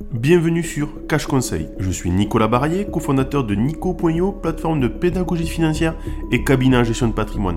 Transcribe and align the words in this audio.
Bienvenue 0.00 0.62
sur 0.62 1.08
Cash 1.08 1.26
Conseil. 1.26 1.68
Je 1.80 1.90
suis 1.90 2.10
Nicolas 2.10 2.46
Barrier, 2.46 2.86
cofondateur 2.86 3.42
de 3.42 3.56
Nico.io, 3.56 4.30
plateforme 4.30 4.78
de 4.78 4.86
pédagogie 4.86 5.48
financière 5.48 5.96
et 6.30 6.44
cabinet 6.44 6.76
en 6.76 6.84
gestion 6.84 7.08
de 7.08 7.12
patrimoine. 7.12 7.56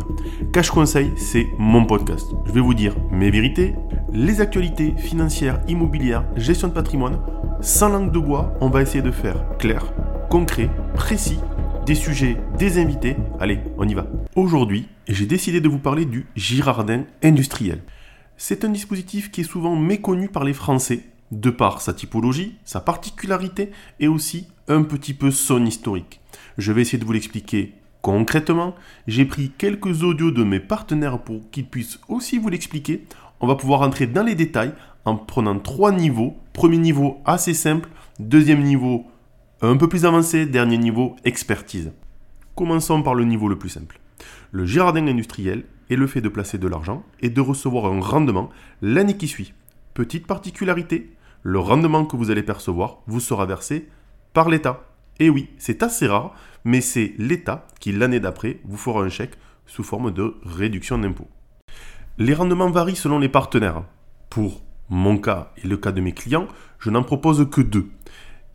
Cash 0.52 0.72
Conseil, 0.72 1.12
c'est 1.18 1.48
mon 1.60 1.86
podcast. 1.86 2.26
Je 2.48 2.52
vais 2.52 2.60
vous 2.60 2.74
dire 2.74 2.96
mes 3.12 3.30
vérités, 3.30 3.76
les 4.12 4.42
actualités 4.42 4.96
financières, 4.98 5.62
immobilières, 5.68 6.26
gestion 6.36 6.68
de 6.68 6.74
patrimoine. 6.74 7.20
Sans 7.62 7.90
langue 7.90 8.12
de 8.12 8.18
bois, 8.18 8.56
on 8.60 8.70
va 8.70 8.82
essayer 8.82 9.04
de 9.04 9.12
faire 9.12 9.46
clair, 9.60 9.94
concret, 10.32 10.72
précis, 10.96 11.40
des 11.86 11.96
sujets, 11.96 12.38
des 12.58 12.82
invités. 12.82 13.18
Allez, 13.40 13.60
on 13.78 13.88
y 13.88 13.94
va. 13.94 14.08
Aujourd'hui, 14.36 14.88
j'ai 15.08 15.28
décidé 15.28 15.62
de 15.62 15.70
vous 15.70 15.78
parler 15.78 16.06
du 16.06 16.26
Girardin 16.36 17.04
industriel. 17.22 17.84
C'est 18.36 18.66
un 18.66 18.70
dispositif 18.70 19.30
qui 19.30 19.42
est 19.42 19.44
souvent 19.44 19.76
méconnu 19.76 20.28
par 20.28 20.44
les 20.44 20.54
Français 20.54 21.04
de 21.32 21.50
par 21.50 21.82
sa 21.82 21.94
typologie, 21.94 22.56
sa 22.66 22.82
particularité 22.82 23.72
et 24.00 24.08
aussi 24.08 24.48
un 24.68 24.84
petit 24.84 25.14
peu 25.14 25.32
son 25.32 25.66
historique. 25.66 26.20
Je 26.58 26.72
vais 26.72 26.82
essayer 26.82 26.98
de 26.98 27.06
vous 27.06 27.14
l'expliquer 27.14 27.74
concrètement. 28.02 28.76
J'ai 29.08 29.26
pris 29.26 29.52
quelques 29.58 30.04
audios 30.04 30.32
de 30.32 30.44
mes 30.44 30.60
partenaires 30.60 31.20
pour 31.20 31.50
qu'ils 31.52 31.68
puissent 31.68 32.00
aussi 32.08 32.38
vous 32.38 32.50
l'expliquer. 32.50 33.06
On 33.40 33.48
va 33.48 33.56
pouvoir 33.56 33.82
entrer 33.82 34.08
dans 34.08 34.24
les 34.24 34.36
détails 34.36 34.74
en 35.06 35.16
prenant 35.16 35.58
trois 35.60 35.92
niveaux. 35.92 36.38
Premier 36.54 36.78
niveau 36.78 37.22
assez 37.26 37.54
simple, 37.54 37.90
deuxième 38.20 38.64
niveau 38.64 39.06
un 39.62 39.78
peu 39.78 39.88
plus 39.88 40.06
avancé, 40.06 40.46
dernier 40.46 40.78
niveau 40.78 41.16
expertise. 41.24 41.92
Commençons 42.56 43.04
par 43.04 43.16
le 43.16 43.26
niveau 43.26 43.48
le 43.48 43.58
plus 43.58 43.70
simple. 43.70 44.00
Le 44.52 44.66
jardin 44.66 45.08
industriel 45.08 45.64
est 45.90 45.96
le 45.96 46.08
fait 46.08 46.22
de 46.22 46.30
placer 46.30 46.58
de 46.58 46.68
l'argent 46.68 47.04
et 47.22 47.30
de 47.30 47.42
recevoir 47.42 47.86
un 47.86 48.02
rendement 48.02 48.50
l'année 48.82 49.18
qui 49.18 49.28
suit. 49.28 49.54
Petite 49.94 50.26
particularité, 50.26 51.12
le 51.44 51.60
rendement 51.60 52.06
que 52.06 52.16
vous 52.16 52.32
allez 52.32 52.44
percevoir 52.44 53.00
vous 53.08 53.20
sera 53.20 53.46
versé 53.46 53.90
par 54.34 54.50
l'État. 54.50 54.86
Et 55.20 55.30
oui, 55.30 55.50
c'est 55.58 55.84
assez 55.84 56.08
rare, 56.08 56.34
mais 56.64 56.82
c'est 56.82 57.14
l'État 57.18 57.68
qui, 57.80 57.92
l'année 57.92 58.20
d'après, 58.20 58.60
vous 58.64 58.78
fera 58.78 59.02
un 59.02 59.10
chèque 59.10 59.38
sous 59.66 59.84
forme 59.84 60.12
de 60.12 60.36
réduction 60.44 60.98
d'impôt. 60.98 61.28
Les 62.18 62.34
rendements 62.34 62.70
varient 62.70 62.96
selon 62.96 63.20
les 63.20 63.30
partenaires. 63.30 63.84
Pour 64.30 64.62
mon 64.90 65.18
cas 65.18 65.52
et 65.64 65.68
le 65.68 65.78
cas 65.78 65.92
de 65.92 66.02
mes 66.02 66.14
clients, 66.14 66.48
je 66.80 66.90
n'en 66.90 67.04
propose 67.04 67.50
que 67.50 67.62
deux. 67.62 67.90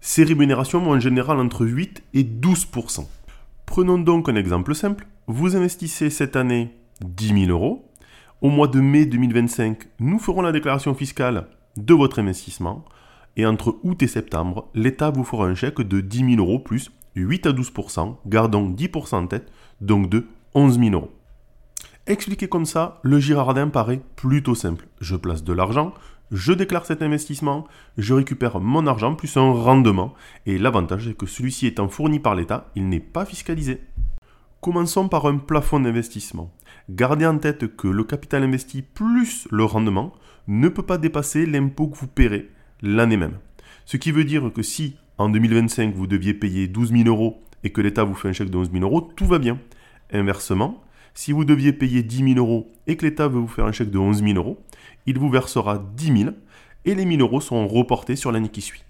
Ces 0.01 0.25
rémunérations 0.25 0.81
vont 0.81 0.93
en 0.93 1.01
général 1.01 1.39
entre 1.39 1.67
8 1.67 2.05
et 2.15 2.23
12% 2.23 3.07
Prenons 3.65 3.99
donc 3.99 4.29
un 4.29 4.37
exemple 4.37 4.75
simple. 4.75 5.07
Vous 5.27 5.57
investissez 5.57 6.09
cette 6.09 6.37
année 6.37 6.75
10 7.01 7.47
000 7.47 7.51
euros. 7.51 7.91
Au 8.41 8.49
mois 8.49 8.69
de 8.69 8.81
mai 8.81 9.07
2025, 9.07 9.79
nous 9.99 10.19
ferons 10.19 10.43
la 10.43 10.53
déclaration 10.53 10.95
fiscale 10.95 11.49
de 11.77 11.95
votre 11.95 12.19
investissement. 12.19 12.85
Et 13.37 13.47
entre 13.47 13.79
août 13.83 14.03
et 14.03 14.07
septembre, 14.07 14.69
l'État 14.75 15.11
vous 15.11 15.25
fera 15.25 15.47
un 15.47 15.55
chèque 15.55 15.81
de 15.81 16.01
10 16.01 16.37
000 16.37 16.43
euros 16.43 16.59
plus 16.59 16.91
8 17.17 17.47
à 17.47 17.53
12 17.53 17.73
gardons 18.27 18.71
10% 18.71 19.15
en 19.15 19.27
tête, 19.27 19.51
donc 19.81 20.09
de 20.09 20.27
11 20.55 20.79
000 20.79 20.91
euros. 20.91 21.11
Expliqué 22.07 22.47
comme 22.47 22.67
ça, 22.67 23.01
le 23.03 23.19
Girardin 23.19 23.69
paraît 23.69 24.01
plutôt 24.15 24.55
simple. 24.55 24.87
Je 25.01 25.17
place 25.17 25.43
de 25.43 25.53
l'argent, 25.53 25.93
je 26.31 26.53
déclare 26.53 26.87
cet 26.87 27.03
investissement, 27.03 27.67
je 27.99 28.15
récupère 28.15 28.61
mon 28.61 28.87
argent 28.87 29.15
plus 29.15 29.37
un 29.37 29.51
rendement, 29.51 30.15
et 30.45 30.59
l'avantage 30.59 31.09
est 31.09 31.15
que 31.15 31.27
celui-ci 31.27 31.67
étant 31.67 31.89
fourni 31.89 32.21
par 32.21 32.35
l'État, 32.35 32.71
il 32.77 32.89
n'est 32.89 33.01
pas 33.01 33.25
fiscalisé. 33.25 33.81
Commençons 34.61 35.09
par 35.09 35.27
un 35.27 35.39
plafond 35.39 35.81
d'investissement. 35.81 36.53
Gardez 36.91 37.27
en 37.27 37.39
tête 37.39 37.77
que 37.77 37.89
le 37.89 38.05
capital 38.05 38.45
investi 38.45 38.83
plus 38.83 39.49
le 39.51 39.65
rendement 39.65 40.13
ne 40.49 40.69
peut 40.69 40.83
pas 40.83 40.99
dépasser 40.99 41.47
l'impôt 41.47 41.89
que 41.89 41.97
vous 41.97 42.07
paierez 42.07 42.51
l'année 42.83 43.17
même. 43.17 43.39
Ce 43.85 43.97
qui 43.97 44.13
veut 44.13 44.25
dire 44.25 44.53
que 44.53 44.63
si 44.63 44.97
en 45.19 45.29
2025 45.29 45.95
vous 45.95 46.07
deviez 46.07 46.35
payer 46.35 46.69
12 46.69 46.93
000 46.93 47.05
euros 47.09 47.43
et 47.65 47.71
que 47.71 47.81
l'État 47.81 48.05
vous 48.05 48.15
fait 48.15 48.29
un 48.29 48.33
chèque 48.33 48.51
de 48.51 48.57
11 48.57 48.71
000 48.73 48.85
euros, 48.85 49.01
tout 49.17 49.27
va 49.27 49.39
bien. 49.39 49.59
Inversement, 50.13 50.83
si 51.15 51.33
vous 51.33 51.45
deviez 51.45 51.73
payer 51.73 52.03
10 52.03 52.35
000 52.35 52.39
euros 52.39 52.71
et 52.87 52.97
que 52.97 53.05
l'État 53.07 53.29
veut 53.29 53.41
vous 53.41 53.49
faire 53.49 53.65
un 53.65 53.73
chèque 53.73 53.91
de 53.91 53.99
11 53.99 54.23
000 54.23 54.35
euros, 54.37 54.59
il 55.07 55.19
vous 55.19 55.31
versera 55.31 55.79
10 55.97 56.19
000 56.25 56.31
et 56.85 56.95
les 56.95 57.05
1000 57.05 57.21
euros 57.21 57.41
seront 57.41 57.67
reportés 57.67 58.17
sur 58.17 58.33
l'année 58.33 58.49
qui 58.49 58.61
suit. 58.61 58.85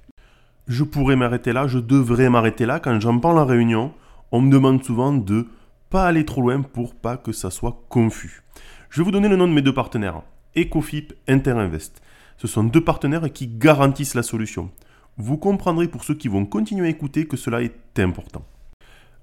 Je 0.66 0.84
pourrais 0.84 1.16
m'arrêter 1.16 1.52
là, 1.52 1.66
je 1.66 1.78
devrais 1.78 2.28
m'arrêter 2.28 2.66
là. 2.66 2.80
Quand 2.80 2.98
j'en 3.00 3.18
parle 3.18 3.38
en 3.38 3.46
réunion, 3.46 3.92
on 4.32 4.40
me 4.40 4.50
demande 4.50 4.82
souvent 4.82 5.12
de 5.12 5.46
pas 5.88 6.06
aller 6.06 6.24
trop 6.24 6.42
loin 6.42 6.62
pour 6.62 6.94
pas 6.94 7.16
que 7.16 7.32
ça 7.32 7.50
soit 7.50 7.84
confus. 7.88 8.42
Je 8.90 9.00
vais 9.00 9.04
vous 9.04 9.12
donner 9.12 9.28
le 9.28 9.36
nom 9.36 9.46
de 9.46 9.52
mes 9.52 9.62
deux 9.62 9.74
partenaires. 9.74 10.22
Ecofip, 10.56 11.12
Interinvest. 11.28 12.00
Ce 12.38 12.46
sont 12.46 12.64
deux 12.64 12.82
partenaires 12.82 13.32
qui 13.32 13.46
garantissent 13.46 14.14
la 14.14 14.22
solution. 14.22 14.70
Vous 15.16 15.38
comprendrez 15.38 15.88
pour 15.88 16.04
ceux 16.04 16.14
qui 16.14 16.28
vont 16.28 16.44
continuer 16.44 16.86
à 16.86 16.90
écouter 16.90 17.26
que 17.26 17.36
cela 17.36 17.62
est 17.62 17.98
important. 17.98 18.44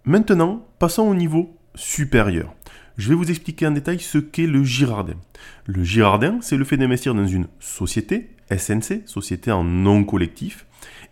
Maintenant, 0.05 0.65
passons 0.79 1.03
au 1.03 1.15
niveau 1.15 1.55
supérieur. 1.75 2.53
Je 2.97 3.09
vais 3.09 3.15
vous 3.15 3.29
expliquer 3.29 3.67
en 3.67 3.71
détail 3.71 3.99
ce 3.99 4.17
qu'est 4.17 4.47
le 4.47 4.63
Girardin. 4.63 5.15
Le 5.65 5.83
Girardin, 5.83 6.39
c'est 6.41 6.57
le 6.57 6.65
fait 6.65 6.77
d'investir 6.77 7.15
dans 7.15 7.25
une 7.25 7.47
société, 7.59 8.29
SNC, 8.55 9.07
société 9.07 9.51
en 9.51 9.63
non 9.63 10.03
collectif, 10.03 10.65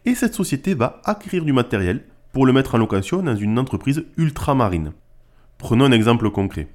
et 0.05 0.15
cette 0.15 0.35
société 0.35 0.73
va 0.73 1.01
acquérir 1.05 1.45
du 1.45 1.53
matériel 1.53 2.03
pour 2.33 2.45
le 2.45 2.53
mettre 2.53 2.75
en 2.75 2.77
location 2.77 3.23
dans 3.23 3.35
une 3.35 3.57
entreprise 3.57 4.05
ultramarine. 4.17 4.93
Prenons 5.57 5.85
un 5.85 5.91
exemple 5.91 6.29
concret. 6.29 6.67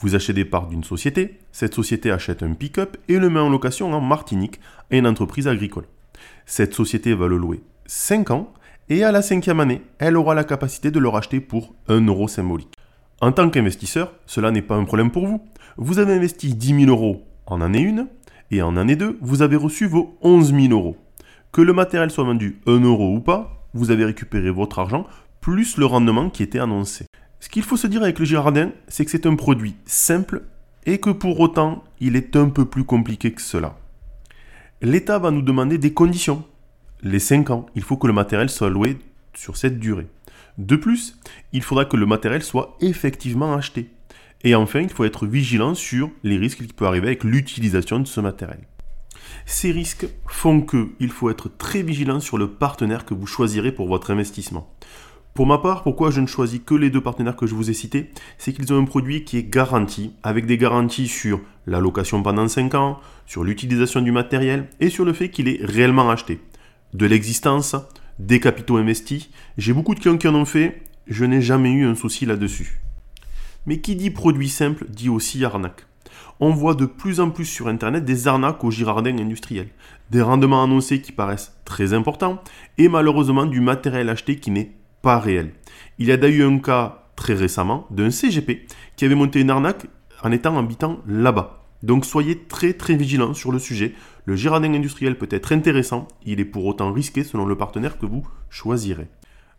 Vous 0.00 0.14
achetez 0.14 0.32
des 0.32 0.44
parts 0.44 0.68
d'une 0.68 0.84
société, 0.84 1.40
cette 1.50 1.74
société 1.74 2.12
achète 2.12 2.44
un 2.44 2.52
pick-up 2.52 2.96
et 3.08 3.18
le 3.18 3.28
met 3.28 3.40
en 3.40 3.48
location 3.48 3.92
en 3.92 4.00
Martinique 4.00 4.60
à 4.92 4.96
une 4.96 5.08
entreprise 5.08 5.48
agricole. 5.48 5.86
Cette 6.46 6.72
société 6.72 7.14
va 7.14 7.26
le 7.26 7.36
louer 7.36 7.62
5 7.86 8.30
ans 8.30 8.52
et 8.88 9.02
à 9.02 9.10
la 9.10 9.22
cinquième 9.22 9.58
année, 9.58 9.82
elle 9.98 10.16
aura 10.16 10.36
la 10.36 10.44
capacité 10.44 10.92
de 10.92 11.00
le 11.00 11.08
racheter 11.08 11.40
pour 11.40 11.74
1 11.88 12.06
euro 12.06 12.28
symbolique. 12.28 12.72
En 13.20 13.32
tant 13.32 13.50
qu'investisseur, 13.50 14.12
cela 14.26 14.52
n'est 14.52 14.62
pas 14.62 14.76
un 14.76 14.84
problème 14.84 15.10
pour 15.10 15.26
vous. 15.26 15.42
Vous 15.76 15.98
avez 15.98 16.14
investi 16.14 16.54
10 16.54 16.84
000 16.84 16.90
euros 16.90 17.24
en 17.46 17.60
année 17.60 17.88
1 17.88 18.06
et 18.52 18.62
en 18.62 18.76
année 18.76 18.94
2, 18.94 19.18
vous 19.20 19.42
avez 19.42 19.56
reçu 19.56 19.88
vos 19.88 20.16
11 20.22 20.54
000 20.54 20.72
euros. 20.72 20.96
Que 21.50 21.60
le 21.60 21.72
matériel 21.72 22.12
soit 22.12 22.22
vendu 22.22 22.60
1 22.66 22.80
euro 22.84 23.16
ou 23.16 23.20
pas, 23.20 23.66
vous 23.74 23.90
avez 23.90 24.04
récupéré 24.04 24.50
votre 24.50 24.78
argent 24.78 25.06
plus 25.40 25.76
le 25.76 25.86
rendement 25.86 26.30
qui 26.30 26.44
était 26.44 26.60
annoncé. 26.60 27.06
Ce 27.40 27.48
qu'il 27.48 27.62
faut 27.62 27.76
se 27.76 27.86
dire 27.86 28.02
avec 28.02 28.18
le 28.18 28.24
Girardin, 28.24 28.72
c'est 28.88 29.04
que 29.04 29.10
c'est 29.10 29.26
un 29.26 29.36
produit 29.36 29.76
simple 29.86 30.42
et 30.86 30.98
que 30.98 31.10
pour 31.10 31.38
autant, 31.40 31.84
il 32.00 32.16
est 32.16 32.34
un 32.36 32.48
peu 32.48 32.64
plus 32.64 32.84
compliqué 32.84 33.32
que 33.32 33.42
cela. 33.42 33.78
L'État 34.82 35.18
va 35.18 35.30
nous 35.30 35.42
demander 35.42 35.78
des 35.78 35.92
conditions. 35.92 36.44
Les 37.02 37.18
5 37.18 37.50
ans, 37.50 37.66
il 37.74 37.82
faut 37.82 37.96
que 37.96 38.06
le 38.06 38.12
matériel 38.12 38.50
soit 38.50 38.70
loué 38.70 38.98
sur 39.34 39.56
cette 39.56 39.78
durée. 39.78 40.08
De 40.56 40.74
plus, 40.74 41.18
il 41.52 41.62
faudra 41.62 41.84
que 41.84 41.96
le 41.96 42.06
matériel 42.06 42.42
soit 42.42 42.76
effectivement 42.80 43.54
acheté. 43.54 43.90
Et 44.42 44.54
enfin, 44.54 44.80
il 44.80 44.90
faut 44.90 45.04
être 45.04 45.26
vigilant 45.26 45.74
sur 45.74 46.10
les 46.24 46.36
risques 46.36 46.66
qui 46.66 46.72
peuvent 46.72 46.88
arriver 46.88 47.08
avec 47.08 47.24
l'utilisation 47.24 48.00
de 48.00 48.06
ce 48.06 48.20
matériel. 48.20 48.60
Ces 49.46 49.70
risques 49.70 50.06
font 50.26 50.62
qu'il 50.62 51.10
faut 51.10 51.30
être 51.30 51.48
très 51.48 51.82
vigilant 51.82 52.20
sur 52.20 52.38
le 52.38 52.48
partenaire 52.48 53.04
que 53.04 53.14
vous 53.14 53.26
choisirez 53.26 53.72
pour 53.72 53.88
votre 53.88 54.10
investissement. 54.10 54.72
Pour 55.38 55.46
ma 55.46 55.58
part, 55.58 55.84
pourquoi 55.84 56.10
je 56.10 56.20
ne 56.20 56.26
choisis 56.26 56.60
que 56.66 56.74
les 56.74 56.90
deux 56.90 57.00
partenaires 57.00 57.36
que 57.36 57.46
je 57.46 57.54
vous 57.54 57.70
ai 57.70 57.72
cités 57.72 58.10
C'est 58.38 58.52
qu'ils 58.52 58.72
ont 58.72 58.82
un 58.82 58.84
produit 58.84 59.22
qui 59.22 59.38
est 59.38 59.44
garanti, 59.44 60.12
avec 60.24 60.46
des 60.46 60.58
garanties 60.58 61.06
sur 61.06 61.40
la 61.64 61.78
location 61.78 62.24
pendant 62.24 62.48
5 62.48 62.74
ans, 62.74 62.98
sur 63.24 63.44
l'utilisation 63.44 64.00
du 64.00 64.10
matériel 64.10 64.68
et 64.80 64.90
sur 64.90 65.04
le 65.04 65.12
fait 65.12 65.28
qu'il 65.28 65.46
est 65.46 65.60
réellement 65.62 66.10
acheté. 66.10 66.40
De 66.92 67.06
l'existence, 67.06 67.76
des 68.18 68.40
capitaux 68.40 68.78
investis, 68.78 69.30
j'ai 69.56 69.72
beaucoup 69.72 69.94
de 69.94 70.00
clients 70.00 70.18
qui 70.18 70.26
en 70.26 70.34
ont 70.34 70.44
fait, 70.44 70.82
je 71.06 71.24
n'ai 71.24 71.40
jamais 71.40 71.70
eu 71.70 71.86
un 71.86 71.94
souci 71.94 72.26
là-dessus. 72.26 72.80
Mais 73.64 73.78
qui 73.78 73.94
dit 73.94 74.10
produit 74.10 74.48
simple 74.48 74.86
dit 74.88 75.08
aussi 75.08 75.44
arnaque. 75.44 75.86
On 76.40 76.50
voit 76.50 76.74
de 76.74 76.84
plus 76.84 77.20
en 77.20 77.30
plus 77.30 77.44
sur 77.44 77.68
Internet 77.68 78.04
des 78.04 78.26
arnaques 78.26 78.64
au 78.64 78.72
girardin 78.72 79.16
industriel, 79.16 79.68
des 80.10 80.20
rendements 80.20 80.64
annoncés 80.64 81.00
qui 81.00 81.12
paraissent 81.12 81.54
très 81.64 81.94
importants 81.94 82.42
et 82.76 82.88
malheureusement 82.88 83.46
du 83.46 83.60
matériel 83.60 84.08
acheté 84.08 84.34
qui 84.34 84.50
n'est 84.50 84.72
pas 85.02 85.18
réel. 85.18 85.52
Il 85.98 86.06
y 86.06 86.12
a 86.12 86.16
d'ailleurs 86.16 86.50
un 86.50 86.58
cas 86.58 87.04
très 87.16 87.34
récemment 87.34 87.86
d'un 87.90 88.10
CGP 88.10 88.66
qui 88.96 89.04
avait 89.04 89.14
monté 89.14 89.40
une 89.40 89.50
arnaque 89.50 89.86
en 90.22 90.32
étant 90.32 90.56
habitant 90.58 91.00
là-bas. 91.06 91.64
Donc 91.82 92.04
soyez 92.04 92.38
très 92.38 92.72
très 92.72 92.96
vigilants 92.96 93.34
sur 93.34 93.52
le 93.52 93.58
sujet. 93.58 93.94
Le 94.24 94.36
jardin 94.36 94.72
industriel 94.74 95.16
peut 95.16 95.28
être 95.30 95.52
intéressant, 95.52 96.08
il 96.24 96.40
est 96.40 96.44
pour 96.44 96.64
autant 96.66 96.92
risqué 96.92 97.24
selon 97.24 97.46
le 97.46 97.56
partenaire 97.56 97.98
que 97.98 98.06
vous 98.06 98.26
choisirez. 98.50 99.08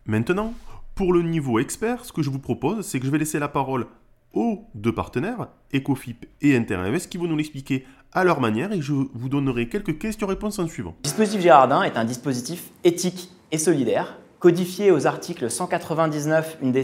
Maintenant, 0.05 0.53
pour 0.95 1.13
le 1.13 1.21
niveau 1.21 1.59
expert, 1.59 2.03
ce 2.03 2.11
que 2.11 2.21
je 2.21 2.29
vous 2.29 2.39
propose, 2.39 2.85
c'est 2.85 2.99
que 2.99 3.05
je 3.05 3.11
vais 3.11 3.17
laisser 3.17 3.39
la 3.39 3.47
parole 3.47 3.87
aux 4.33 4.65
deux 4.75 4.93
partenaires, 4.93 5.47
Ecofip 5.73 6.25
et 6.41 6.55
Interinvest, 6.55 7.09
qui 7.09 7.17
vont 7.17 7.25
nous 7.25 7.37
l'expliquer 7.37 7.85
à 8.11 8.23
leur 8.23 8.41
manière 8.41 8.71
et 8.71 8.81
je 8.81 8.93
vous 8.93 9.29
donnerai 9.29 9.69
quelques 9.69 9.97
questions-réponses 9.97 10.59
en 10.59 10.67
suivant. 10.67 10.95
Dispositif 11.03 11.41
Girardin 11.41 11.83
est 11.83 11.97
un 11.97 12.05
dispositif 12.05 12.69
éthique 12.83 13.31
et 13.51 13.57
solidaire 13.57 14.17
codifié 14.39 14.91
aux 14.91 15.05
articles 15.05 15.49
199 15.49 16.57
une 16.61 16.71
des 16.71 16.83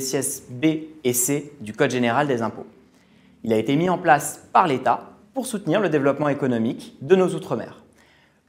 B 0.50 0.66
et 1.04 1.14
C 1.14 1.54
du 1.62 1.74
Code 1.74 1.92
général 1.92 2.28
des 2.28 2.42
impôts. 2.42 2.66
Il 3.44 3.54
a 3.54 3.58
été 3.58 3.76
mis 3.76 3.90
en 3.90 3.98
place 3.98 4.42
par 4.52 4.68
l'État 4.68 5.12
pour 5.34 5.46
soutenir 5.46 5.80
le 5.80 5.90
développement 5.90 6.30
économique 6.30 6.98
de 7.02 7.16
nos 7.16 7.30
Outre-mer. 7.30 7.84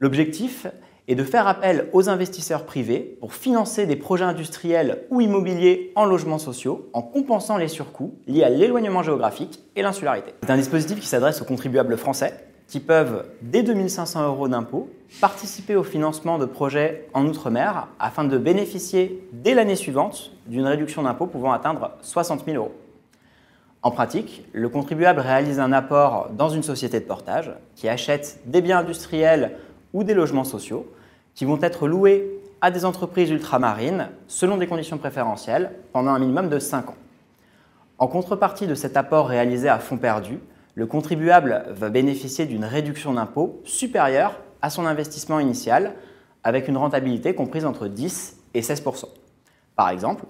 L'objectif 0.01 0.67
et 1.09 1.15
de 1.15 1.23
faire 1.23 1.47
appel 1.47 1.89
aux 1.93 2.09
investisseurs 2.09 2.65
privés 2.65 3.17
pour 3.21 3.33
financer 3.33 3.87
des 3.87 3.95
projets 3.95 4.25
industriels 4.25 5.05
ou 5.11 5.21
immobiliers 5.21 5.93
en 5.95 6.05
logements 6.05 6.39
sociaux 6.39 6.91
en 6.93 7.03
compensant 7.03 7.59
les 7.59 7.69
surcoûts 7.69 8.15
liés 8.27 8.43
à 8.43 8.51
l'éloignement 8.51 9.05
géographique 9.05 9.61
et 9.77 9.83
l'insularité. 9.83 10.35
C'est 10.43 10.51
un 10.51 10.57
dispositif 10.57 10.99
qui 10.99 11.07
s'adresse 11.07 11.41
aux 11.41 11.45
contribuables 11.45 11.97
français 11.97 12.35
qui 12.67 12.81
peuvent, 12.81 13.25
dès 13.43 13.63
2500 13.63 14.27
euros 14.27 14.49
d'impôt, 14.49 14.91
participer 15.21 15.77
au 15.77 15.85
financement 15.85 16.39
de 16.39 16.47
projets 16.47 17.09
en 17.15 17.27
Outre-mer 17.27 17.89
afin 17.99 18.25
de 18.25 18.39
bénéficier 18.39 19.27
dès 19.33 19.55
l'année 19.55 19.77
suivante 19.77 20.33
d'une 20.47 20.67
réduction 20.67 21.03
d'impôt 21.03 21.27
pouvant 21.27 21.53
atteindre 21.53 21.93
60 22.03 22.45
000 22.45 22.57
euros. 22.57 22.75
En 23.83 23.91
pratique, 23.91 24.45
le 24.53 24.69
contribuable 24.69 25.21
réalise 25.21 25.61
un 25.61 25.73
apport 25.73 26.31
dans 26.33 26.49
une 26.49 26.63
société 26.63 26.99
de 26.99 27.05
portage 27.05 27.53
qui 27.77 27.89
achète 27.89 28.41
des 28.45 28.61
biens 28.61 28.79
industriels 28.79 29.57
ou 29.93 30.03
des 30.03 30.15
logements 30.15 30.45
sociaux 30.45 30.87
qui 31.35 31.45
vont 31.45 31.61
être 31.63 31.87
loués 31.87 32.29
à 32.61 32.71
des 32.71 32.85
entreprises 32.85 33.31
ultramarines 33.31 34.09
selon 34.27 34.57
des 34.57 34.67
conditions 34.67 34.99
préférentielles 34.99 35.71
pendant 35.93 36.11
un 36.11 36.19
minimum 36.19 36.49
de 36.49 36.59
5 36.59 36.91
ans. 36.91 36.97
En 37.99 38.09
contrepartie 38.09 38.67
de 38.67 38.75
cet 38.75 38.97
apport 38.97 39.29
réalisé 39.29 39.69
à 39.69 39.79
fonds 39.79 39.99
perdu, 39.99 40.41
le 40.75 40.87
contribuable 40.87 41.65
va 41.71 41.89
bénéficier 41.89 42.45
d'une 42.45 42.65
réduction 42.65 43.15
d'impôt 43.15 43.61
supérieure 43.65 44.39
à 44.63 44.71
son 44.71 44.87
investissement 44.87 45.41
initial 45.41 45.95
avec 46.45 46.69
une 46.69 46.77
rentabilité 46.77 47.35
comprise 47.35 47.65
entre 47.65 47.89
10 47.89 48.37
et 48.55 48.61
16% 48.61 49.05
Par 49.75 49.91
exemple, 49.91 50.25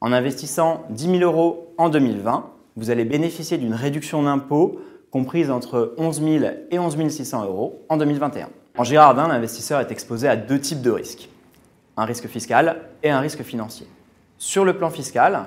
en 0.00 0.12
investissant 0.12 0.84
10 0.90 1.18
000 1.18 1.22
euros 1.22 1.74
en 1.78 1.88
2020, 1.88 2.50
vous 2.76 2.90
allez 2.90 3.04
bénéficier 3.04 3.56
d'une 3.56 3.74
réduction 3.74 4.22
d'impôt 4.22 4.80
comprise 5.10 5.50
entre 5.50 5.94
11 5.96 6.22
000 6.22 6.44
et 6.70 6.78
11 6.78 7.08
600 7.08 7.44
euros 7.46 7.80
en 7.88 7.96
2021. 7.96 8.48
En 8.76 8.84
Girardin, 8.84 9.28
l'investisseur 9.28 9.80
est 9.80 9.90
exposé 9.90 10.28
à 10.28 10.36
deux 10.36 10.60
types 10.60 10.82
de 10.82 10.90
risques. 10.90 11.30
Un 11.96 12.04
risque 12.04 12.26
fiscal 12.26 12.82
et 13.02 13.10
un 13.10 13.20
risque 13.20 13.42
financier. 13.42 13.86
Sur 14.36 14.66
le 14.66 14.76
plan 14.76 14.90
fiscal, 14.90 15.46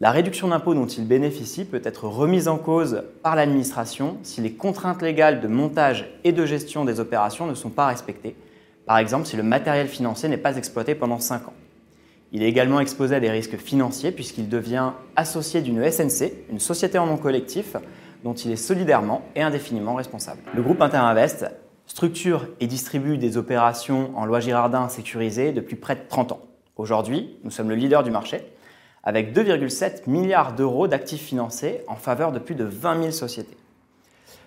la 0.00 0.10
réduction 0.10 0.48
d'impôt 0.48 0.74
dont 0.74 0.86
il 0.86 1.06
bénéficie 1.06 1.64
peut 1.64 1.80
être 1.84 2.08
remise 2.08 2.48
en 2.48 2.58
cause 2.58 3.04
par 3.22 3.36
l'administration 3.36 4.18
si 4.22 4.40
les 4.40 4.52
contraintes 4.52 5.02
légales 5.02 5.40
de 5.40 5.48
montage 5.48 6.10
et 6.24 6.32
de 6.32 6.44
gestion 6.44 6.84
des 6.84 6.98
opérations 6.98 7.46
ne 7.46 7.54
sont 7.54 7.70
pas 7.70 7.86
respectées, 7.86 8.36
par 8.86 8.98
exemple 8.98 9.26
si 9.26 9.36
le 9.36 9.42
matériel 9.42 9.86
financier 9.86 10.28
n'est 10.28 10.36
pas 10.36 10.56
exploité 10.56 10.94
pendant 10.94 11.20
5 11.20 11.48
ans. 11.48 11.54
Il 12.32 12.42
est 12.42 12.48
également 12.48 12.80
exposé 12.80 13.14
à 13.14 13.20
des 13.20 13.30
risques 13.30 13.56
financiers 13.56 14.10
puisqu'il 14.10 14.48
devient 14.48 14.90
associé 15.14 15.62
d'une 15.62 15.88
SNC, 15.88 16.32
une 16.50 16.58
société 16.58 16.98
en 16.98 17.06
nom 17.06 17.16
collectif, 17.16 17.76
dont 18.24 18.34
il 18.34 18.50
est 18.50 18.56
solidairement 18.56 19.22
et 19.36 19.42
indéfiniment 19.42 19.94
responsable. 19.94 20.40
Le 20.54 20.62
groupe 20.62 20.82
Interinvest 20.82 21.46
structure 21.86 22.48
et 22.60 22.66
distribue 22.66 23.18
des 23.18 23.36
opérations 23.36 24.10
en 24.16 24.24
loi 24.24 24.40
Girardin 24.40 24.88
sécurisées 24.88 25.52
depuis 25.52 25.76
près 25.76 25.94
de 25.94 26.00
30 26.08 26.32
ans. 26.32 26.40
Aujourd'hui, 26.76 27.36
nous 27.44 27.50
sommes 27.50 27.68
le 27.68 27.74
leader 27.74 28.02
du 28.02 28.10
marché, 28.10 28.42
avec 29.04 29.36
2,7 29.36 30.08
milliards 30.08 30.54
d'euros 30.54 30.88
d'actifs 30.88 31.22
financés 31.22 31.82
en 31.86 31.94
faveur 31.94 32.32
de 32.32 32.38
plus 32.38 32.54
de 32.54 32.64
20 32.64 33.00
000 33.00 33.10
sociétés. 33.12 33.56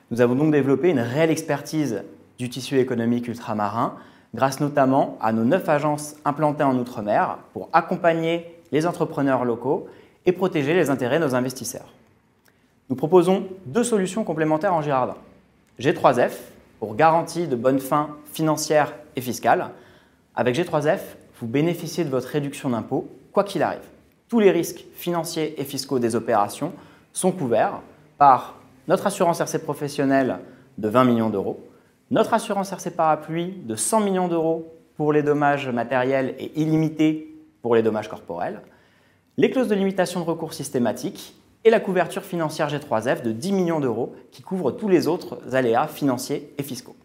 Nous 0.10 0.20
avons 0.22 0.36
donc 0.36 0.52
développé 0.52 0.90
une 0.90 1.00
réelle 1.00 1.30
expertise 1.30 2.04
du 2.40 2.50
tissu 2.50 2.80
économique 2.80 3.28
ultramarin, 3.28 3.96
grâce 4.34 4.60
notamment 4.60 5.18
à 5.22 5.32
nos 5.32 5.44
neuf 5.44 5.70
agences 5.70 6.16
implantées 6.26 6.64
en 6.64 6.78
Outre-mer 6.78 7.38
pour 7.54 7.70
accompagner 7.72 8.46
les 8.72 8.86
entrepreneurs 8.86 9.46
locaux 9.46 9.88
et 10.26 10.32
protéger 10.32 10.74
les 10.74 10.90
intérêts 10.90 11.20
de 11.20 11.26
nos 11.26 11.36
investisseurs. 11.36 11.94
Nous 12.90 12.96
proposons 12.96 13.48
deux 13.66 13.84
solutions 13.84 14.24
complémentaires 14.24 14.74
en 14.74 14.82
Girardin. 14.82 15.18
G3F, 15.80 16.32
pour 16.80 16.96
garantie 16.96 17.48
de 17.48 17.56
bonne 17.56 17.80
fin 17.80 18.10
financière 18.32 18.94
et 19.16 19.22
fiscale. 19.22 19.70
Avec 20.36 20.56
G3F, 20.56 21.00
vous 21.40 21.48
bénéficiez 21.48 22.06
de 22.06 22.10
votre 22.10 22.30
réduction 22.30 22.70
d'impôt, 22.70 23.08
quoi 23.32 23.44
qu'il 23.44 23.62
arrive. 23.62 23.80
Tous 24.30 24.42
les 24.42 24.52
risques 24.52 24.84
financiers 24.94 25.60
et 25.60 25.64
fiscaux 25.64 26.00
des 26.00 26.18
opérations 26.18 26.74
sont 27.14 27.32
couverts 27.32 27.80
par 28.18 28.56
notre 28.90 29.08
assurance 29.08 29.40
RC 29.40 29.60
professionnelle 29.60 30.40
de 30.78 30.90
20 30.90 31.06
millions 31.06 31.30
d'euros, 31.30 31.66
notre 32.12 32.34
assurance 32.34 32.74
RC 32.74 32.92
parapluie 32.92 33.54
de 33.64 33.76
100 33.76 34.02
millions 34.02 34.28
d'euros 34.28 34.74
pour 34.98 35.14
les 35.14 35.24
dommages 35.24 35.70
matériels 35.70 36.36
et 36.40 36.52
illimités 36.60 37.34
pour 37.62 37.74
les 37.74 37.82
dommages 37.82 38.10
corporels, 38.10 38.62
les 39.38 39.50
clauses 39.50 39.70
de 39.70 39.76
limitation 39.76 40.20
de 40.20 40.26
recours 40.26 40.54
systématiques 40.54 41.34
et 41.64 41.70
la 41.70 41.80
couverture 41.80 42.24
financière 42.24 42.68
G3F 42.68 43.22
de 43.22 43.32
10 43.32 43.54
millions 43.54 43.80
d'euros 43.80 44.14
qui 44.32 44.42
couvre 44.42 44.72
tous 44.72 44.90
les 44.90 45.08
autres 45.08 45.40
aléas 45.56 45.88
financiers 45.88 46.54
et 46.58 46.64
fiscaux. 46.64 46.97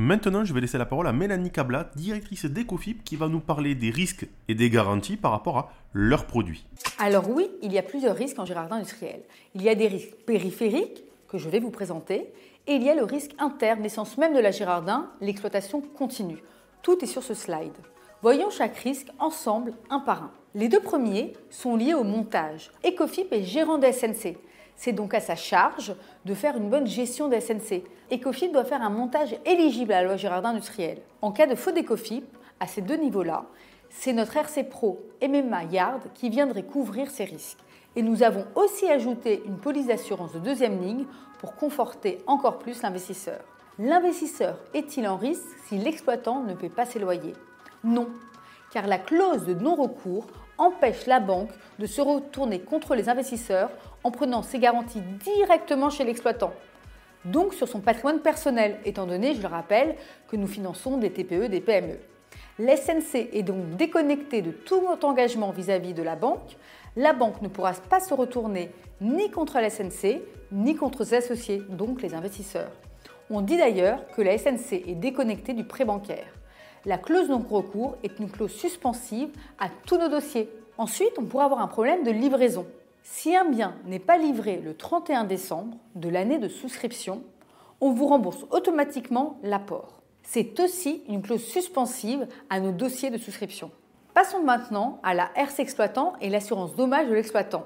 Maintenant, 0.00 0.44
je 0.44 0.54
vais 0.54 0.60
laisser 0.60 0.78
la 0.78 0.86
parole 0.86 1.08
à 1.08 1.12
Mélanie 1.12 1.50
Cablat, 1.50 1.90
directrice 1.96 2.44
d'Ecofip, 2.44 3.02
qui 3.02 3.16
va 3.16 3.26
nous 3.26 3.40
parler 3.40 3.74
des 3.74 3.90
risques 3.90 4.28
et 4.46 4.54
des 4.54 4.70
garanties 4.70 5.16
par 5.16 5.32
rapport 5.32 5.58
à 5.58 5.72
leurs 5.92 6.26
produits. 6.26 6.64
Alors 7.00 7.28
oui, 7.28 7.50
il 7.62 7.72
y 7.72 7.78
a 7.78 7.82
plusieurs 7.82 8.14
risques 8.14 8.38
en 8.38 8.44
jardin 8.44 8.76
industriel. 8.76 9.22
Il 9.56 9.62
y 9.62 9.68
a 9.68 9.74
des 9.74 9.88
risques 9.88 10.14
périphériques 10.24 11.02
que 11.26 11.36
je 11.36 11.48
vais 11.48 11.58
vous 11.58 11.72
présenter 11.72 12.32
et 12.68 12.74
il 12.74 12.82
y 12.84 12.88
a 12.88 12.94
le 12.94 13.02
risque 13.02 13.32
interne, 13.40 13.82
l'essence 13.82 14.16
même 14.18 14.34
de 14.34 14.38
la 14.38 14.52
Girardin, 14.52 15.10
l'exploitation 15.20 15.80
continue. 15.80 16.38
Tout 16.82 17.02
est 17.02 17.08
sur 17.08 17.24
ce 17.24 17.34
slide. 17.34 17.74
Voyons 18.22 18.50
chaque 18.50 18.76
risque 18.76 19.08
ensemble, 19.18 19.72
un 19.90 19.98
par 19.98 20.22
un. 20.22 20.30
Les 20.54 20.68
deux 20.68 20.78
premiers 20.78 21.32
sont 21.50 21.74
liés 21.74 21.94
au 21.94 22.04
montage. 22.04 22.70
Ecofip 22.86 23.32
est 23.32 23.42
gérant 23.42 23.78
de 23.78 23.90
SNC. 23.90 24.36
C'est 24.78 24.92
donc 24.92 25.12
à 25.12 25.18
sa 25.18 25.34
charge 25.34 25.92
de 26.24 26.34
faire 26.34 26.56
une 26.56 26.70
bonne 26.70 26.86
gestion 26.86 27.28
de 27.28 27.38
SNC. 27.38 27.82
Ecofip 28.12 28.52
doit 28.52 28.64
faire 28.64 28.80
un 28.80 28.90
montage 28.90 29.36
éligible 29.44 29.92
à 29.92 30.02
la 30.02 30.06
loi 30.06 30.16
Girardin 30.16 30.50
industrielle. 30.50 31.02
En 31.20 31.32
cas 31.32 31.48
de 31.48 31.56
faute 31.56 31.74
d'Ecofip, 31.74 32.24
à 32.60 32.68
ces 32.68 32.80
deux 32.80 32.96
niveaux-là, 32.96 33.44
c'est 33.90 34.12
notre 34.12 34.36
RC 34.36 34.62
Pro 34.64 35.00
MMA 35.20 35.64
Yard 35.64 36.02
qui 36.14 36.30
viendrait 36.30 36.62
couvrir 36.62 37.10
ces 37.10 37.24
risques. 37.24 37.58
Et 37.96 38.02
nous 38.02 38.22
avons 38.22 38.46
aussi 38.54 38.88
ajouté 38.88 39.42
une 39.46 39.58
police 39.58 39.88
d'assurance 39.88 40.32
de 40.32 40.38
deuxième 40.38 40.80
ligne 40.80 41.06
pour 41.40 41.56
conforter 41.56 42.18
encore 42.28 42.60
plus 42.60 42.80
l'investisseur. 42.82 43.40
L'investisseur 43.80 44.60
est-il 44.74 45.08
en 45.08 45.16
risque 45.16 45.42
si 45.66 45.78
l'exploitant 45.78 46.44
ne 46.44 46.54
paie 46.54 46.68
pas 46.68 46.86
ses 46.86 47.00
loyers? 47.00 47.34
Non, 47.82 48.08
car 48.70 48.86
la 48.86 48.98
clause 48.98 49.44
de 49.44 49.54
non-recours 49.54 50.26
empêche 50.58 51.06
la 51.06 51.20
banque 51.20 51.50
de 51.78 51.86
se 51.86 52.00
retourner 52.00 52.60
contre 52.60 52.94
les 52.94 53.08
investisseurs 53.08 53.70
en 54.04 54.10
prenant 54.10 54.42
ses 54.42 54.58
garanties 54.58 55.02
directement 55.24 55.90
chez 55.90 56.04
l'exploitant, 56.04 56.52
donc 57.24 57.54
sur 57.54 57.68
son 57.68 57.80
patrimoine 57.80 58.20
personnel, 58.20 58.78
étant 58.84 59.06
donné, 59.06 59.34
je 59.34 59.42
le 59.42 59.48
rappelle, 59.48 59.96
que 60.28 60.36
nous 60.36 60.46
finançons 60.46 60.96
des 60.96 61.10
TPE, 61.10 61.48
des 61.48 61.60
PME. 61.60 61.98
L'SNC 62.58 63.28
est 63.32 63.42
donc 63.42 63.76
déconnectée 63.76 64.42
de 64.42 64.50
tout 64.50 64.82
engagement 65.02 65.50
vis-à-vis 65.50 65.94
de 65.94 66.02
la 66.02 66.16
banque. 66.16 66.56
La 66.96 67.12
banque 67.12 67.42
ne 67.42 67.48
pourra 67.48 67.72
pas 67.72 68.00
se 68.00 68.14
retourner 68.14 68.70
ni 69.00 69.30
contre 69.30 69.60
la 69.60 69.70
SNC, 69.70 70.22
ni 70.52 70.74
contre 70.74 71.04
ses 71.04 71.16
associés, 71.16 71.62
donc 71.68 72.02
les 72.02 72.14
investisseurs. 72.14 72.70
On 73.30 73.42
dit 73.42 73.56
d'ailleurs 73.56 74.00
que 74.16 74.22
la 74.22 74.38
SNC 74.38 74.84
est 74.86 74.94
déconnectée 74.94 75.52
du 75.52 75.64
prêt 75.64 75.84
bancaire. 75.84 76.37
La 76.84 76.98
clause 76.98 77.28
non-recours 77.28 77.96
est 78.02 78.18
une 78.18 78.30
clause 78.30 78.52
suspensive 78.52 79.30
à 79.58 79.68
tous 79.86 79.98
nos 79.98 80.08
dossiers. 80.08 80.48
Ensuite, 80.76 81.12
on 81.18 81.24
pourrait 81.24 81.44
avoir 81.44 81.60
un 81.60 81.66
problème 81.66 82.04
de 82.04 82.10
livraison. 82.10 82.66
Si 83.02 83.34
un 83.34 83.46
bien 83.46 83.74
n'est 83.84 83.98
pas 83.98 84.18
livré 84.18 84.58
le 84.58 84.74
31 84.74 85.24
décembre 85.24 85.76
de 85.94 86.08
l'année 86.08 86.38
de 86.38 86.48
souscription, 86.48 87.22
on 87.80 87.92
vous 87.92 88.06
rembourse 88.06 88.44
automatiquement 88.50 89.38
l'apport. 89.42 90.00
C'est 90.22 90.60
aussi 90.60 91.02
une 91.08 91.22
clause 91.22 91.42
suspensive 91.42 92.28
à 92.50 92.60
nos 92.60 92.72
dossiers 92.72 93.10
de 93.10 93.18
souscription. 93.18 93.70
Passons 94.14 94.42
maintenant 94.42 95.00
à 95.02 95.14
la 95.14 95.30
RC 95.36 95.62
exploitant 95.62 96.12
et 96.20 96.28
l'assurance 96.28 96.76
dommage 96.76 97.08
de 97.08 97.14
l'exploitant. 97.14 97.64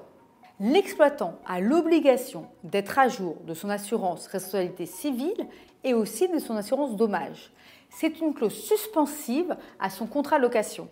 L'exploitant 0.60 1.38
a 1.46 1.60
l'obligation 1.60 2.46
d'être 2.62 2.98
à 2.98 3.08
jour 3.08 3.36
de 3.46 3.52
son 3.52 3.68
assurance 3.68 4.26
responsabilité 4.26 4.86
civile 4.86 5.48
et 5.82 5.92
aussi 5.92 6.28
de 6.28 6.38
son 6.38 6.56
assurance 6.56 6.94
dommage. 6.94 7.52
C'est 7.94 8.20
une 8.20 8.34
clause 8.34 8.54
suspensive 8.54 9.56
à 9.78 9.90
son 9.90 10.06
contrat 10.06 10.38
location. 10.38 10.88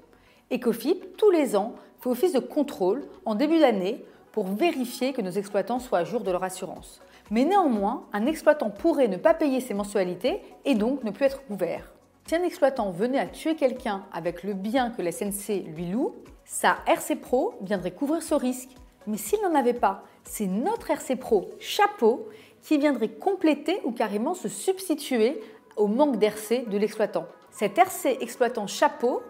Ecofip, 0.53 1.17
tous 1.17 1.31
les 1.31 1.57
ans, 1.57 1.75
fait 2.01 2.11
office 2.11 2.33
de 2.33 2.39
contrôle 2.39 3.05
en 3.25 3.35
début 3.35 3.59
d'année 3.59 4.05
pour 4.33 4.47
vérifier 4.47 5.13
que 5.13 5.23
nos 5.23 5.31
exploitants 5.31 5.81
soient 5.81 5.99
à 5.99 6.05
jour 6.05 6.21
de 6.21 6.31
leur 6.31 6.45
assurance. 6.45 7.01
Mais 7.31 7.45
néanmoins, 7.45 8.07
un 8.13 8.27
exploitant 8.27 8.71
pourrait 8.71 9.09
ne 9.09 9.17
pas 9.17 9.35
payer 9.35 9.61
ses 9.61 9.75
mensualités 9.75 10.41
et 10.65 10.75
donc 10.75 11.03
ne 11.03 11.11
plus 11.11 11.25
être 11.25 11.45
couvert. 11.47 11.91
Si 12.27 12.37
un 12.37 12.43
exploitant 12.45 12.91
venait 12.91 13.19
à 13.19 13.27
tuer 13.27 13.57
quelqu'un 13.57 14.05
avec 14.13 14.43
le 14.43 14.55
bien 14.55 14.91
que 14.91 15.03
la 15.03 15.11
SNC 15.11 15.65
lui 15.75 15.87
loue, 15.87 16.15
sa 16.45 16.77
RC 16.87 17.17
Pro 17.17 17.55
viendrait 17.63 17.93
couvrir 17.93 18.23
ce 18.23 18.35
risque 18.35 18.71
mais 19.07 19.17
s'il 19.17 19.41
n'en 19.43 19.55
avait 19.55 19.75
pas, 19.75 20.05
c'est 20.25 20.47
notre 20.47 20.91
RC 20.91 21.17
Pro 21.17 21.51
chapeau 21.59 22.29
qui 22.63 22.79
viendrait 22.79 23.09
compléter 23.09 23.81
ou 23.85 23.93
carrément 23.93 24.35
se 24.35 24.49
substituer 24.49 25.41
au 25.77 25.87
manque 25.87 26.19
d'RC 26.19 26.69
de 26.69 26.79
l'exploitant. 26.79 27.27
Cet 27.51 27.79
RC 27.79 28.19
exploitant 28.21 28.67
chapeau 28.67 29.23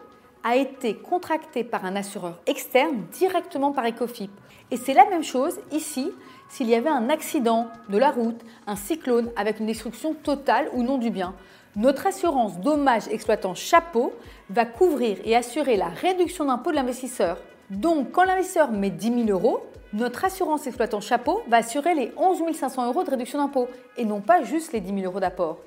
a 0.42 0.56
été 0.56 0.94
contracté 0.96 1.64
par 1.64 1.84
un 1.84 1.96
assureur 1.96 2.40
externe 2.46 3.04
directement 3.12 3.72
par 3.72 3.86
Ecofip. 3.86 4.30
Et 4.70 4.76
c'est 4.76 4.94
la 4.94 5.04
même 5.06 5.24
chose 5.24 5.58
ici 5.72 6.12
s'il 6.48 6.68
y 6.68 6.74
avait 6.74 6.90
un 6.90 7.10
accident 7.10 7.68
de 7.88 7.98
la 7.98 8.10
route, 8.10 8.40
un 8.66 8.76
cyclone 8.76 9.30
avec 9.36 9.60
une 9.60 9.66
destruction 9.66 10.14
totale 10.14 10.68
ou 10.72 10.82
non 10.82 10.98
du 10.98 11.10
bien. 11.10 11.34
Notre 11.76 12.06
assurance 12.06 12.58
dommage 12.58 13.06
exploitant 13.08 13.54
chapeau 13.54 14.12
va 14.48 14.64
couvrir 14.64 15.18
et 15.24 15.36
assurer 15.36 15.76
la 15.76 15.88
réduction 15.88 16.44
d'impôt 16.44 16.70
de 16.70 16.76
l'investisseur. 16.76 17.38
Donc, 17.70 18.10
quand 18.10 18.24
l'investisseur 18.24 18.72
met 18.72 18.90
10 18.90 19.26
000 19.26 19.28
euros, 19.28 19.60
notre 19.92 20.24
assurance 20.24 20.66
exploitant 20.66 21.00
chapeau 21.00 21.42
va 21.48 21.58
assurer 21.58 21.94
les 21.94 22.12
11 22.16 22.42
500 22.52 22.86
euros 22.86 23.04
de 23.04 23.10
réduction 23.10 23.38
d'impôt 23.38 23.68
et 23.96 24.04
non 24.04 24.20
pas 24.20 24.42
juste 24.42 24.72
les 24.72 24.80
10 24.80 24.94
000 24.94 25.04
euros 25.04 25.20
d'apport. 25.20 25.58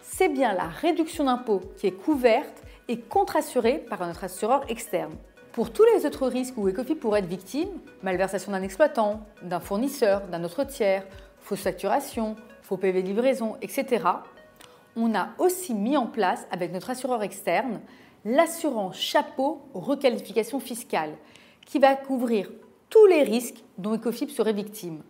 C'est 0.00 0.28
bien 0.28 0.54
la 0.54 0.68
réduction 0.68 1.24
d'impôt 1.24 1.60
qui 1.76 1.86
est 1.86 1.92
couverte 1.92 2.62
et 2.88 2.98
contre-assurée 2.98 3.84
par 3.88 4.06
notre 4.06 4.24
assureur 4.24 4.64
externe. 4.68 5.14
Pour 5.52 5.72
tous 5.72 5.84
les 5.94 6.06
autres 6.06 6.26
risques 6.28 6.54
où 6.56 6.68
Ecofip 6.68 7.00
pourrait 7.00 7.20
être 7.20 7.26
victime, 7.26 7.68
malversation 8.02 8.52
d'un 8.52 8.62
exploitant, 8.62 9.20
d'un 9.42 9.60
fournisseur, 9.60 10.22
d'un 10.28 10.44
autre 10.44 10.64
tiers, 10.64 11.04
fausse 11.40 11.62
facturation, 11.62 12.36
faux 12.62 12.76
PV 12.76 13.02
de 13.02 13.08
livraison, 13.08 13.56
etc., 13.60 14.04
on 14.96 15.14
a 15.14 15.30
aussi 15.38 15.74
mis 15.74 15.96
en 15.96 16.06
place 16.06 16.46
avec 16.50 16.72
notre 16.72 16.90
assureur 16.90 17.22
externe 17.22 17.80
l'assurance 18.24 18.96
chapeau 18.96 19.62
requalification 19.74 20.60
fiscale 20.60 21.14
qui 21.66 21.78
va 21.78 21.94
couvrir 21.94 22.50
tous 22.90 23.06
les 23.06 23.22
risques 23.22 23.62
dont 23.78 23.94
Ecofip 23.94 24.30
serait 24.30 24.52
victime 24.52 25.02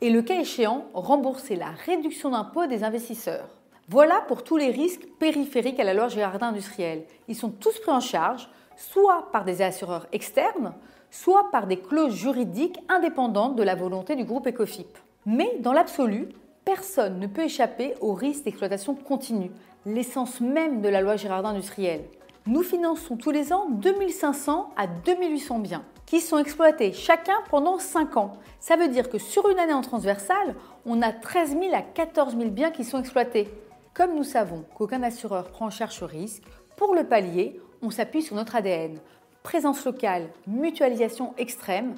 et 0.00 0.10
le 0.10 0.22
cas 0.22 0.40
échéant 0.40 0.86
rembourser 0.94 1.56
la 1.56 1.70
réduction 1.70 2.30
d'impôt 2.30 2.66
des 2.66 2.82
investisseurs. 2.82 3.48
Voilà 3.88 4.22
pour 4.28 4.44
tous 4.44 4.56
les 4.56 4.70
risques 4.70 5.06
périphériques 5.18 5.80
à 5.80 5.84
la 5.84 5.92
loi 5.92 6.08
Girardin 6.08 6.48
industrielle. 6.48 7.04
Ils 7.26 7.34
sont 7.34 7.50
tous 7.50 7.78
pris 7.80 7.90
en 7.90 8.00
charge 8.00 8.48
soit 8.76 9.30
par 9.32 9.44
des 9.44 9.60
assureurs 9.60 10.06
externes, 10.12 10.72
soit 11.10 11.50
par 11.50 11.66
des 11.66 11.78
clauses 11.78 12.14
juridiques 12.14 12.78
indépendantes 12.88 13.56
de 13.56 13.62
la 13.62 13.74
volonté 13.74 14.14
du 14.14 14.24
groupe 14.24 14.46
Ecofip. 14.46 14.98
Mais 15.26 15.56
dans 15.60 15.72
l'absolu, 15.72 16.28
personne 16.64 17.18
ne 17.18 17.26
peut 17.26 17.42
échapper 17.42 17.94
au 18.00 18.14
risque 18.14 18.44
d'exploitation 18.44 18.94
continue, 18.94 19.50
l'essence 19.84 20.40
même 20.40 20.80
de 20.80 20.88
la 20.88 21.00
loi 21.00 21.16
Girardin 21.16 21.50
industrielle. 21.50 22.04
Nous 22.46 22.62
finançons 22.62 23.16
tous 23.16 23.30
les 23.30 23.52
ans 23.52 23.66
2500 23.68 24.70
à 24.76 24.86
2800 24.86 25.58
biens 25.58 25.84
qui 26.06 26.20
sont 26.20 26.38
exploités 26.38 26.92
chacun 26.92 27.36
pendant 27.50 27.78
5 27.78 28.16
ans. 28.16 28.34
Ça 28.60 28.76
veut 28.76 28.88
dire 28.88 29.08
que 29.08 29.18
sur 29.18 29.48
une 29.48 29.58
année 29.58 29.72
en 29.72 29.80
transversale, 29.80 30.54
on 30.86 31.02
a 31.02 31.12
13 31.12 31.58
000 31.58 31.74
à 31.74 31.82
14 31.82 32.36
000 32.36 32.50
biens 32.50 32.70
qui 32.70 32.84
sont 32.84 33.00
exploités. 33.00 33.48
Comme 33.94 34.14
nous 34.14 34.24
savons 34.24 34.64
qu'aucun 34.74 35.02
assureur 35.02 35.50
prend 35.50 35.66
en 35.66 35.70
charge 35.70 35.96
ce 35.96 36.04
risque, 36.04 36.42
pour 36.76 36.94
le 36.94 37.04
pallier, 37.04 37.60
on 37.82 37.90
s'appuie 37.90 38.22
sur 38.22 38.34
notre 38.34 38.56
ADN. 38.56 38.98
Présence 39.42 39.84
locale, 39.84 40.30
mutualisation 40.46 41.34
extrême, 41.36 41.94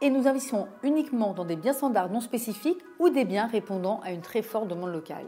et 0.00 0.08
nous 0.08 0.26
investissons 0.26 0.68
uniquement 0.82 1.34
dans 1.34 1.44
des 1.44 1.56
biens 1.56 1.74
standards 1.74 2.10
non 2.10 2.22
spécifiques 2.22 2.82
ou 2.98 3.10
des 3.10 3.26
biens 3.26 3.46
répondant 3.46 4.00
à 4.04 4.12
une 4.12 4.22
très 4.22 4.40
forte 4.40 4.68
demande 4.68 4.92
locale. 4.92 5.26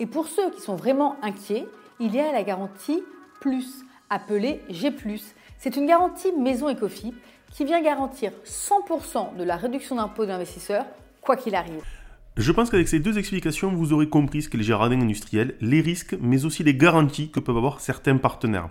Et 0.00 0.06
pour 0.06 0.28
ceux 0.28 0.50
qui 0.50 0.62
sont 0.62 0.76
vraiment 0.76 1.16
inquiets, 1.22 1.68
il 2.00 2.14
y 2.14 2.20
a 2.20 2.32
la 2.32 2.42
garantie 2.42 3.02
Plus, 3.40 3.84
appelée 4.08 4.62
G+. 4.70 4.90
C'est 5.58 5.76
une 5.76 5.86
garantie 5.86 6.32
maison 6.32 6.70
Ecofip 6.70 7.14
qui 7.50 7.66
vient 7.66 7.82
garantir 7.82 8.32
100% 8.46 9.36
de 9.36 9.44
la 9.44 9.56
réduction 9.56 9.96
d'impôt 9.96 10.24
de 10.24 10.30
l'investisseur, 10.30 10.86
quoi 11.20 11.36
qu'il 11.36 11.54
arrive. 11.54 11.84
Je 12.36 12.50
pense 12.50 12.68
qu'avec 12.68 12.88
ces 12.88 12.98
deux 12.98 13.16
explications, 13.16 13.72
vous 13.72 13.92
aurez 13.92 14.08
compris 14.08 14.42
ce 14.42 14.48
qu'est 14.48 14.58
le 14.58 14.64
jardin 14.64 15.00
industriel, 15.00 15.54
les 15.60 15.80
risques, 15.80 16.16
mais 16.20 16.44
aussi 16.44 16.64
les 16.64 16.74
garanties 16.74 17.30
que 17.30 17.38
peuvent 17.38 17.56
avoir 17.56 17.80
certains 17.80 18.16
partenaires. 18.16 18.70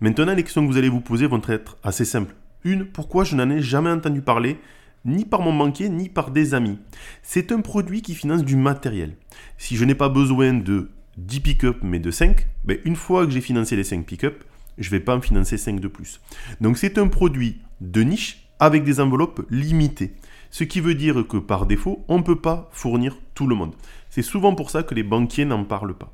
Maintenant, 0.00 0.34
les 0.34 0.42
questions 0.42 0.60
que 0.66 0.70
vous 0.70 0.76
allez 0.76 0.90
vous 0.90 1.00
poser 1.00 1.26
vont 1.26 1.40
être 1.48 1.78
assez 1.82 2.04
simples. 2.04 2.34
Une, 2.64 2.84
pourquoi 2.84 3.24
je 3.24 3.34
n'en 3.34 3.48
ai 3.48 3.62
jamais 3.62 3.88
entendu 3.88 4.20
parler, 4.20 4.58
ni 5.06 5.24
par 5.24 5.40
mon 5.40 5.56
banquier, 5.56 5.88
ni 5.88 6.10
par 6.10 6.30
des 6.30 6.52
amis? 6.52 6.78
C'est 7.22 7.50
un 7.50 7.62
produit 7.62 8.02
qui 8.02 8.14
finance 8.14 8.44
du 8.44 8.56
matériel. 8.56 9.16
Si 9.56 9.76
je 9.76 9.86
n'ai 9.86 9.94
pas 9.94 10.10
besoin 10.10 10.52
de 10.52 10.90
10 11.16 11.40
pick-up, 11.40 11.78
mais 11.82 12.00
de 12.00 12.10
5, 12.10 12.46
ben 12.64 12.76
une 12.84 12.96
fois 12.96 13.24
que 13.24 13.32
j'ai 13.32 13.40
financé 13.40 13.74
les 13.74 13.84
5 13.84 14.04
pick-up, 14.04 14.44
je 14.76 14.88
ne 14.88 14.90
vais 14.90 15.00
pas 15.00 15.16
en 15.16 15.22
financer 15.22 15.56
5 15.56 15.80
de 15.80 15.88
plus. 15.88 16.20
Donc 16.60 16.76
c'est 16.76 16.98
un 16.98 17.08
produit 17.08 17.62
de 17.80 18.02
niche 18.02 18.46
avec 18.60 18.84
des 18.84 19.00
enveloppes 19.00 19.46
limitées. 19.50 20.12
Ce 20.50 20.64
qui 20.64 20.80
veut 20.80 20.94
dire 20.94 21.26
que 21.26 21.36
par 21.36 21.66
défaut, 21.66 22.04
on 22.08 22.18
ne 22.18 22.22
peut 22.22 22.40
pas 22.40 22.68
fournir 22.72 23.16
tout 23.34 23.46
le 23.46 23.54
monde. 23.54 23.74
C'est 24.10 24.22
souvent 24.22 24.54
pour 24.54 24.70
ça 24.70 24.82
que 24.82 24.94
les 24.94 25.02
banquiers 25.02 25.44
n'en 25.44 25.64
parlent 25.64 25.96
pas. 25.96 26.12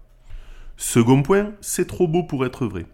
Second 0.77 1.23
point, 1.23 1.53
c'est 1.61 1.87
trop 1.87 2.09
beau 2.09 2.25
pour 2.25 2.45
être 2.45 2.67
vrai. 2.67 2.87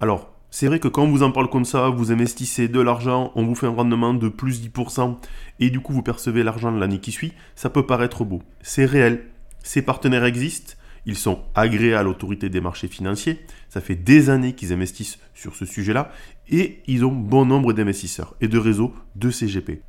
Alors, 0.00 0.32
c'est 0.50 0.68
vrai 0.68 0.78
que 0.78 0.88
quand 0.88 1.06
vous 1.06 1.22
en 1.22 1.32
parle 1.32 1.50
comme 1.50 1.64
ça, 1.64 1.88
vous 1.88 2.12
investissez 2.12 2.68
de 2.68 2.80
l'argent, 2.80 3.32
on 3.34 3.44
vous 3.44 3.54
fait 3.54 3.66
un 3.66 3.74
rendement 3.74 4.14
de 4.14 4.28
plus 4.28 4.62
10%, 4.62 5.18
et 5.58 5.70
du 5.70 5.80
coup 5.80 5.92
vous 5.92 6.02
percevez 6.02 6.42
l'argent 6.42 6.70
l'année 6.70 7.00
qui 7.00 7.12
suit, 7.12 7.32
ça 7.56 7.68
peut 7.68 7.84
paraître 7.84 8.24
beau. 8.24 8.40
C'est 8.62 8.84
réel, 8.84 9.24
ces 9.62 9.82
partenaires 9.82 10.24
existent, 10.24 10.74
ils 11.04 11.16
sont 11.16 11.40
agréés 11.54 11.94
à 11.94 12.02
l'autorité 12.02 12.48
des 12.48 12.60
marchés 12.60 12.88
financiers, 12.88 13.44
ça 13.68 13.80
fait 13.80 13.96
des 13.96 14.30
années 14.30 14.54
qu'ils 14.54 14.72
investissent 14.72 15.18
sur 15.34 15.56
ce 15.56 15.66
sujet-là, 15.66 16.10
et 16.48 16.80
ils 16.86 17.04
ont 17.04 17.12
bon 17.12 17.44
nombre 17.44 17.72
d'investisseurs 17.72 18.34
et 18.40 18.48
de 18.48 18.58
réseaux 18.58 18.94
de 19.16 19.30
CGP. 19.30 19.82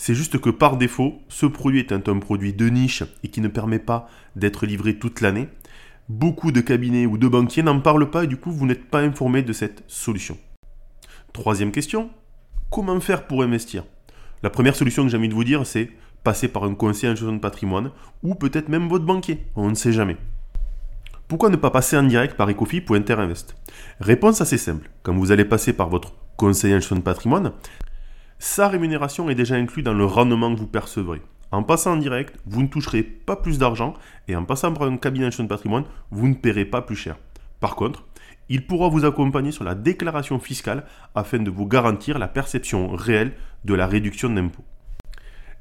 C'est 0.00 0.14
juste 0.14 0.38
que 0.38 0.48
par 0.48 0.76
défaut, 0.76 1.20
ce 1.28 1.44
produit 1.44 1.80
est 1.80 1.92
un 1.92 2.18
produit 2.20 2.52
de 2.52 2.68
niche 2.68 3.02
et 3.24 3.28
qui 3.28 3.40
ne 3.40 3.48
permet 3.48 3.80
pas 3.80 4.08
d'être 4.36 4.64
livré 4.64 4.96
toute 4.96 5.20
l'année. 5.20 5.48
Beaucoup 6.08 6.52
de 6.52 6.60
cabinets 6.60 7.04
ou 7.04 7.18
de 7.18 7.26
banquiers 7.26 7.64
n'en 7.64 7.80
parlent 7.80 8.08
pas 8.08 8.22
et 8.22 8.28
du 8.28 8.36
coup 8.36 8.52
vous 8.52 8.64
n'êtes 8.64 8.88
pas 8.88 9.00
informé 9.00 9.42
de 9.42 9.52
cette 9.52 9.82
solution. 9.88 10.38
Troisième 11.32 11.72
question, 11.72 12.10
comment 12.70 12.98
faire 13.00 13.26
pour 13.26 13.42
investir? 13.42 13.84
La 14.44 14.50
première 14.50 14.76
solution 14.76 15.02
que 15.02 15.10
j'ai 15.10 15.16
envie 15.16 15.28
de 15.28 15.34
vous 15.34 15.44
dire, 15.44 15.66
c'est 15.66 15.90
passer 16.22 16.46
par 16.46 16.62
un 16.62 16.74
conseiller 16.74 17.12
en 17.12 17.16
gestion 17.16 17.32
de 17.32 17.40
patrimoine 17.40 17.90
ou 18.22 18.36
peut-être 18.36 18.68
même 18.68 18.88
votre 18.88 19.04
banquier, 19.04 19.46
on 19.56 19.68
ne 19.68 19.74
sait 19.74 19.92
jamais. 19.92 20.16
Pourquoi 21.26 21.50
ne 21.50 21.56
pas 21.56 21.70
passer 21.70 21.96
en 21.96 22.04
direct 22.04 22.36
par 22.36 22.48
Ecofip 22.48 22.88
ou 22.88 22.94
Interinvest 22.94 23.56
Réponse 23.98 24.40
assez 24.40 24.58
simple. 24.58 24.88
Quand 25.02 25.14
vous 25.14 25.32
allez 25.32 25.44
passer 25.44 25.72
par 25.72 25.88
votre 25.88 26.14
conseiller 26.36 26.76
en 26.76 26.78
gestion 26.78 26.96
de 26.96 27.02
patrimoine, 27.02 27.52
sa 28.38 28.68
rémunération 28.68 29.28
est 29.28 29.34
déjà 29.34 29.56
inclue 29.56 29.82
dans 29.82 29.94
le 29.94 30.04
rendement 30.04 30.54
que 30.54 30.60
vous 30.60 30.66
percevrez. 30.66 31.22
En 31.50 31.62
passant 31.62 31.94
en 31.94 31.96
direct, 31.96 32.36
vous 32.46 32.62
ne 32.62 32.68
toucherez 32.68 33.02
pas 33.02 33.36
plus 33.36 33.58
d'argent 33.58 33.94
et 34.28 34.36
en 34.36 34.44
passant 34.44 34.72
par 34.72 34.86
un 34.86 34.96
cabinet 34.96 35.30
de 35.30 35.46
patrimoine, 35.46 35.84
vous 36.10 36.28
ne 36.28 36.34
paierez 36.34 36.64
pas 36.64 36.82
plus 36.82 36.96
cher. 36.96 37.16
Par 37.58 37.74
contre, 37.74 38.04
il 38.48 38.66
pourra 38.66 38.88
vous 38.88 39.04
accompagner 39.04 39.50
sur 39.50 39.64
la 39.64 39.74
déclaration 39.74 40.38
fiscale 40.38 40.84
afin 41.14 41.38
de 41.38 41.50
vous 41.50 41.66
garantir 41.66 42.18
la 42.18 42.28
perception 42.28 42.88
réelle 42.94 43.32
de 43.64 43.74
la 43.74 43.86
réduction 43.86 44.30
d'impôt. 44.30 44.64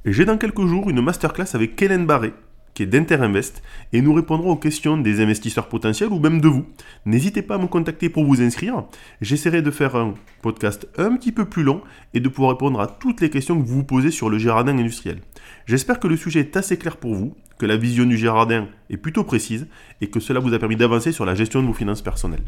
J'ai 0.06 0.26
dans 0.26 0.38
quelques 0.38 0.66
jours 0.66 0.90
une 0.90 1.02
masterclass 1.02 1.56
avec 1.56 1.82
Hélène 1.82 2.06
Barré, 2.06 2.34
qui 2.78 2.84
est 2.84 2.86
d'Interinvest, 2.86 3.64
et 3.92 4.04
nous 4.04 4.14
répondrons 4.14 4.52
aux 4.52 4.56
questions 4.56 5.00
des 5.00 5.20
investisseurs 5.20 5.68
potentiels 5.68 6.10
ou 6.12 6.20
même 6.20 6.40
de 6.40 6.48
vous. 6.48 6.64
N'hésitez 7.08 7.42
pas 7.42 7.56
à 7.56 7.58
me 7.58 7.66
contacter 7.66 8.08
pour 8.08 8.24
vous 8.24 8.40
inscrire. 8.40 8.84
J'essaierai 9.20 9.64
de 9.64 9.72
faire 9.72 9.96
un 9.96 10.14
podcast 10.44 10.88
un 10.96 11.16
petit 11.16 11.32
peu 11.32 11.46
plus 11.46 11.64
long 11.64 11.82
et 12.14 12.20
de 12.20 12.30
pouvoir 12.30 12.52
répondre 12.52 12.80
à 12.80 12.86
toutes 12.86 13.20
les 13.20 13.32
questions 13.32 13.60
que 13.60 13.66
vous 13.66 13.78
vous 13.78 13.84
posez 13.84 14.12
sur 14.12 14.30
le 14.30 14.38
jardin 14.38 14.78
industriel. 14.78 15.22
J'espère 15.66 16.00
que 16.00 16.08
le 16.08 16.18
sujet 16.18 16.42
est 16.42 16.56
assez 16.56 16.78
clair 16.78 16.98
pour 16.98 17.16
vous, 17.16 17.34
que 17.58 17.66
la 17.66 17.78
vision 17.78 18.06
du 18.06 18.16
jardin 18.16 18.68
est 18.92 18.98
plutôt 18.98 19.24
précise 19.24 19.66
et 20.00 20.12
que 20.12 20.20
cela 20.20 20.40
vous 20.40 20.54
a 20.54 20.60
permis 20.60 20.76
d'avancer 20.76 21.12
sur 21.12 21.26
la 21.26 21.34
gestion 21.34 21.64
de 21.64 21.68
vos 21.68 21.74
finances 21.74 22.04
personnelles. 22.04 22.46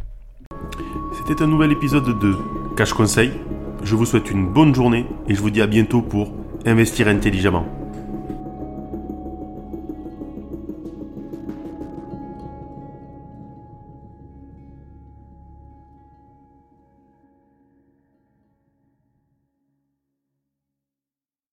C'était 1.18 1.42
un 1.42 1.48
nouvel 1.48 1.72
épisode 1.72 2.20
de 2.20 2.36
Cash 2.78 2.94
Conseil. 2.94 3.32
Je 3.84 3.96
vous 3.96 4.06
souhaite 4.06 4.30
une 4.30 4.46
bonne 4.46 4.76
journée 4.76 5.08
et 5.28 5.34
je 5.34 5.42
vous 5.42 5.50
dis 5.50 5.64
à 5.64 5.68
bientôt 5.68 6.04
pour 6.04 6.36
investir 6.68 7.08
intelligemment. 7.08 7.89